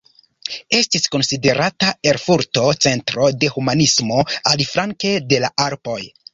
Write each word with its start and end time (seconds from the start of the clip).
Estis 0.77 1.03
konsiderata 1.15 1.91
Erfurto 2.13 2.65
centro 2.87 3.29
de 3.45 3.53
humanismo 3.59 4.27
aliflanke 4.55 5.17
de 5.31 5.45
la 5.49 5.57
Alpoj. 5.71 6.03